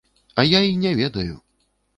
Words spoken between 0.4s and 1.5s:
я й не ведаю.